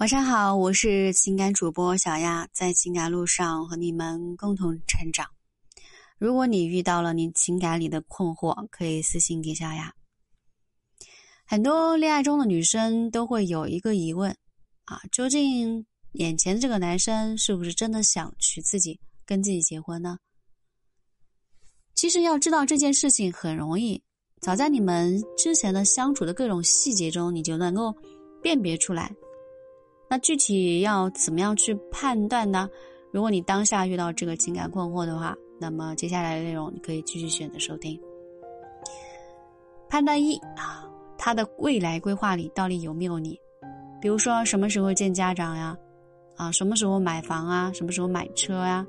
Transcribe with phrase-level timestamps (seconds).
[0.00, 5.28] 晚上好，我是情感主播小亚，在情感路上和你们共同成长。
[6.16, 9.92] 如果你遇到了你情感里的困惑，可以私信给小亚。
[11.44, 14.34] 很多恋爱中的女生都会有一个疑问
[14.86, 20.16] 啊，究竟眼前这个男生是不是真的想娶自己，跟自己结婚呢？
[21.94, 24.02] 其实要知道这件事情很容易，
[24.40, 27.94] 早在你们之前的相处的各种细节中，你就能够
[28.42, 29.14] 辨别出来。
[30.10, 32.68] 那具体要怎么样去判断呢？
[33.12, 37.96] 如果你当下遇到这个情感困惑的话，那么接下来的内容你可以继续选择收听。
[39.88, 40.84] 判断一啊，
[41.16, 43.38] 他的未来规划里到底有没有你？
[44.00, 45.78] 比如说什么时候见家长呀？
[46.34, 47.70] 啊，什么时候买房啊？
[47.72, 48.84] 什么时候买车呀？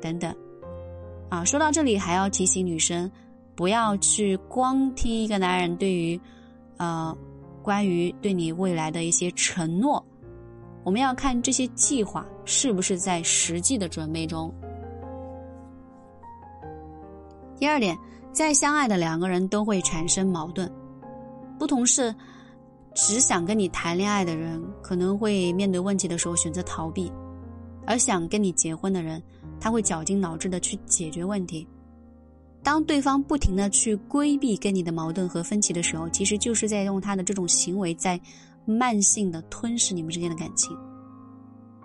[0.00, 0.32] 等等。
[1.30, 3.10] 啊，说到这里还要提醒女生，
[3.56, 6.20] 不要去光听一个男人对于，
[6.76, 7.16] 呃，
[7.60, 10.04] 关于对你未来的一些承诺。
[10.82, 14.52] 我们要看这些计划是不是在实际的准备中。
[17.58, 17.96] 第二点，
[18.32, 20.70] 再相爱的两个人都会产生矛盾。
[21.58, 22.14] 不同是，
[22.94, 27.12] 只想跟你谈恋爱的人可能会面对问题的时候选择逃避，
[27.86, 29.22] 而想跟你结婚的人，
[29.60, 31.68] 他会绞尽脑汁的去解决问题。
[32.62, 38.18] 当对方不停的去规避跟你的矛盾和分歧的时候，其实就是在用他的这种行为在。
[38.70, 40.76] 慢性的吞噬你们之间的感情，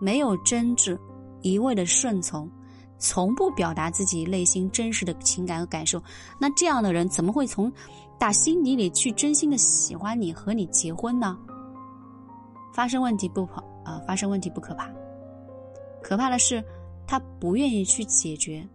[0.00, 0.98] 没有真挚，
[1.40, 2.50] 一味的顺从，
[2.98, 6.02] 从不表达自己内心真实的情感和感受。
[6.38, 7.72] 那这样的人怎么会从
[8.18, 11.38] 打心底里去真心的喜欢你和你结婚呢？
[12.74, 14.90] 发生问题不跑啊，发生问题不可怕，
[16.02, 16.62] 可怕的是
[17.06, 18.66] 他不愿意去解决，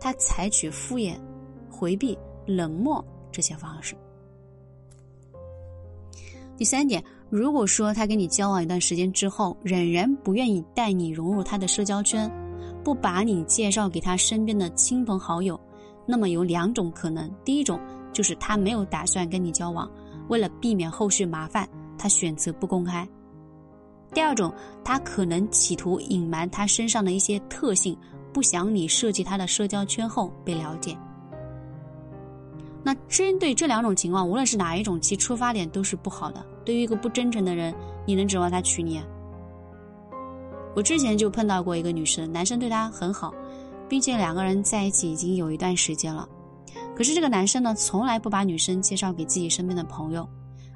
[0.00, 1.18] 他采取敷衍、
[1.70, 3.94] 回避、冷漠这些方式。
[6.56, 7.02] 第三点。
[7.32, 12.30] 如果说他跟你交往一段时间之后，仍然不愿意带你融入他的社交圈，
[12.84, 15.58] 不把你介绍给他身边的亲朋好友，
[16.04, 17.80] 那么有两种可能：第一种
[18.12, 19.90] 就是他没有打算跟你交往，
[20.28, 23.06] 为了避免后续麻烦，他选择不公开；
[24.12, 24.52] 第二种，
[24.84, 27.96] 他可能企图隐瞒他身上的一些特性，
[28.30, 30.94] 不想你涉及他的社交圈后被了解。
[32.84, 36.44] 那针对这两种情况，无论是哪一种，其出发点都是不好的。
[36.64, 37.74] 对于一个不真诚的人，
[38.06, 39.00] 你能指望他娶你？
[40.74, 43.32] 我之前就碰到过一个女生，男生对她很好，
[43.88, 46.28] 并且两个人在一起已经有一段时间了。
[46.96, 50.28] 可是这个男生呢，从来不把女生介绍给自己身边的朋友，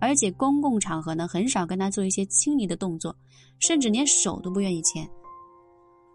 [0.00, 3.16] 而且公共场合呢，很少跟她做一些亲昵的动作，
[3.58, 5.08] 甚至连手都不愿意牵。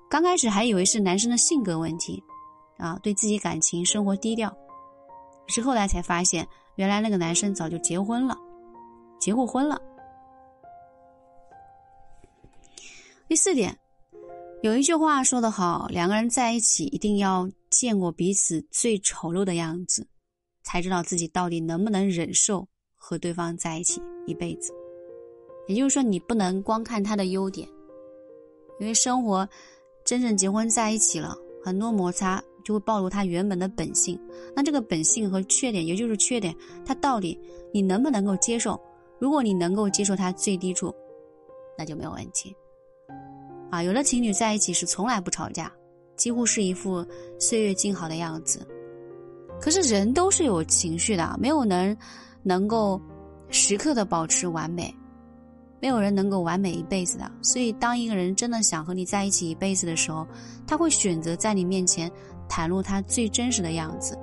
[0.10, 2.24] 刚开始还以为是男生的性格问题，
[2.78, 4.56] 啊，对自己感情生活低调，
[5.48, 8.38] 是后来才发现，原来那个男生早就结婚了。
[9.20, 9.82] 结过婚了。
[13.28, 13.78] 第四点，
[14.62, 20.06] 有一句话说得好，两个人在一起一定要见过彼此最丑陋的样子，
[20.64, 24.74] 才知道自己到底能不能忍受和对方在一起一辈子。
[25.68, 27.68] 也就是说，你不能光看他的优点，
[28.80, 29.48] 因为生活
[30.04, 31.34] 真正结婚在一起了，
[31.64, 34.20] 很多摩擦就会暴露他原本的本性。
[34.56, 37.40] 那这个本性和缺点，也就是缺点，他到底
[37.74, 38.80] 你能不能够接受？
[39.20, 40.94] 如果你能够接受他最低处，
[41.78, 42.56] 那就没有问题。
[43.72, 45.72] 啊，有的情侣在一起是从来不吵架，
[46.16, 47.06] 几乎是一副
[47.40, 48.68] 岁月静好的样子。
[49.62, 51.98] 可是人都是有情绪的，没有人
[52.44, 53.02] 能够
[53.50, 54.94] 时刻的保持完美，
[55.80, 57.32] 没有人能够完美一辈子的。
[57.42, 60.28] 所以，当一个人真的想和你在一起一辈子的时候，
[60.68, 62.12] 他会选择在你面前
[62.50, 64.18] 袒露他最真实的样子。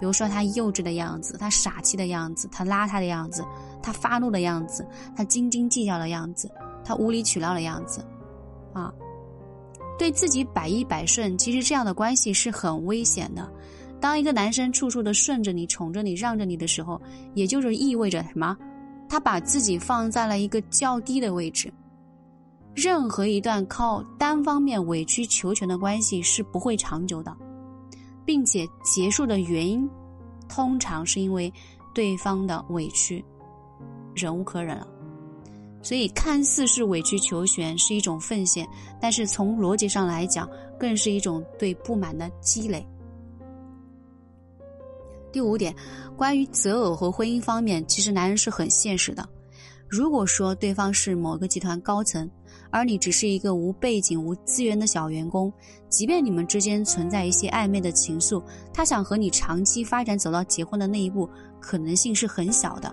[0.00, 3.44] 比如说他幼稚的样子，他傻气的样子，他邋遢的样子，
[3.82, 4.86] 他发怒的样子，
[5.16, 6.50] 他斤斤计较的样子，
[6.84, 8.04] 他无理取闹的样子，
[8.72, 8.92] 啊，
[9.98, 13.50] 对自己百依百顺，其实这样的关系是很危险的。
[14.00, 17.00] 当一个男生处处的顺着你、宠着你、让着你的时候，
[17.34, 18.54] 也就是意味着什么？
[19.08, 21.72] 他把自己放在了一个较低的位置。
[22.74, 27.34] 任何一段靠单方面委曲求全的关系是不会长久的。
[28.26, 29.86] 并且结束的原因，
[30.48, 31.52] 通常是因为
[31.94, 33.22] 对方的委屈，
[34.14, 34.88] 忍无可忍了。
[35.82, 38.66] 所以看似是委曲求全，是一种奉献，
[38.98, 40.48] 但是从逻辑上来讲，
[40.80, 42.86] 更是一种对不满的积累。
[45.30, 45.74] 第五点，
[46.16, 49.28] 关于择偶和婚姻方面，其实男人是很现实的。
[49.86, 52.26] 如果说对方是某个集团高层，
[52.74, 55.52] 而你只是一个无背景、无资源的小员工，
[55.88, 58.42] 即便你们之间存在一些暧昧的情愫，
[58.72, 61.30] 他想和你长期发展走到结婚的那一步，
[61.60, 62.92] 可能性是很小的。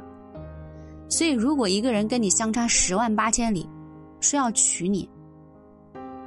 [1.10, 3.68] 所以，如果一个人跟你相差十万八千里，
[4.20, 5.10] 说要娶你，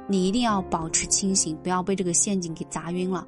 [0.05, 3.25] 你一定要保持清醒，不要被这个陷阱给砸晕了。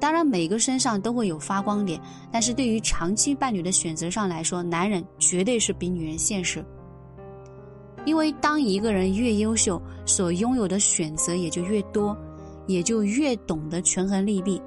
[0.00, 2.00] 当然，每个身上都会有发光点，
[2.32, 6.64] 但是对于长期伴侣的选择上来说，男人绝对是比女人现实。
[8.04, 12.16] 因为当一个人越优秀，所拥有的选择也就越多，
[12.66, 14.60] 也就越懂得权衡利弊。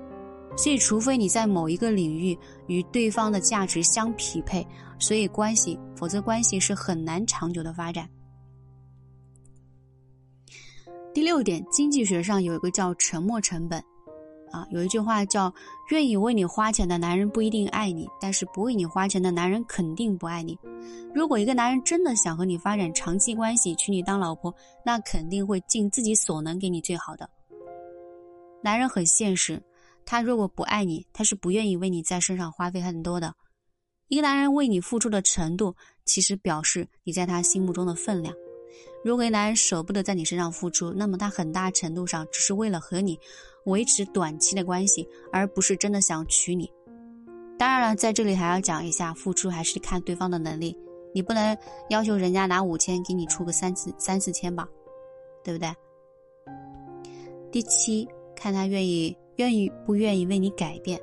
[0.55, 2.35] 所以，除非你在某一个领域
[2.65, 4.65] 与对方的价值相匹配，
[4.97, 8.09] 所以关系，否则关系是很难长久的发展。
[11.13, 13.83] 第六点，经济学上有一个叫沉没成本。
[14.51, 15.53] 啊，有一句话叫
[15.91, 20.57] “愿意为你花钱的男人不一定爱你，但是不为你花钱的男人肯定不爱你。”
[21.13, 24.53] 如果一个男人真的想和你发展长期关系，娶你当老婆，
[24.85, 27.29] 那肯定会尽自己所能给你最好的。
[28.63, 29.61] 男人很现实，
[30.05, 33.33] 他如果不爱你，他是不愿意为你在身上花费很多的。
[34.07, 38.33] 一个男人为你付出的程度，其实表示你在他心目中的分量。
[39.07, 43.17] 如果一个男人舍不得在你身上付出，那么他很大程度上只是为了和你
[43.63, 46.69] 维持短期的关系，而不是真的想娶你。
[47.57, 50.77] 当然了，在这里还要讲一下，付出还是看对方的能力，
[51.13, 51.57] 你不能
[51.89, 54.67] 要求人家拿五千给你出个三四三四千吧，
[55.41, 55.73] 对不对？
[57.49, 58.05] 第七，
[58.35, 60.99] 看他愿意愿意不愿意为你改变，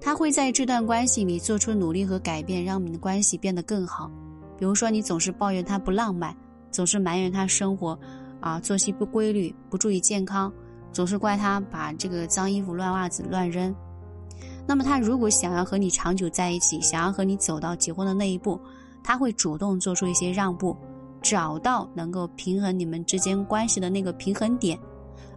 [0.00, 4.08] 他会在这段关系里做出努力和改变，让你的关系变得更好。
[4.56, 6.32] 比如说，你总是抱怨他不浪漫。
[6.72, 7.96] 总是埋怨他生活，
[8.40, 10.52] 啊，作息不规律，不注意健康，
[10.92, 13.72] 总是怪他把这个脏衣服、乱袜子乱扔。
[14.66, 18.60] 那么他如果想要和你长久在一起，想要和你走到结婚的那一步，
[19.04, 20.76] 他会主动做出一些让步，
[21.20, 24.78] 找到能够平衡你们之间关系的那个平衡点，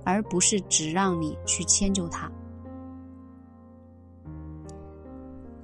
[0.04, 2.32] 而不是只让你去迁就他。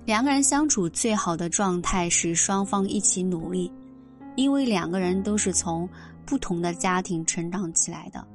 [0.03, 3.71] 两个人相处最好的状态是双方一起努力。
[4.35, 5.87] 因为两个人都是从
[6.25, 8.25] 不同的家庭成长起来的，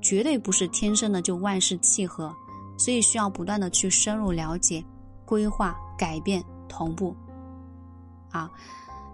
[0.00, 2.34] 绝对不是天生的就万事契合，
[2.76, 4.84] 所以需要不断的去深入了解、
[5.24, 7.14] 规划、改变、同步。
[8.30, 8.50] 啊，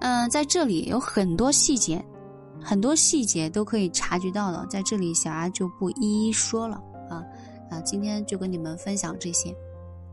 [0.01, 2.05] 嗯，在这里有很多细节，
[2.61, 7.23] 很多细节都可以察觉到的，在这里小丫就不一一说了啊
[7.71, 9.55] 啊，今天就跟你们分享这些，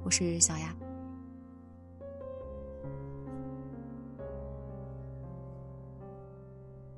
[0.04, 0.81] 我是小丫。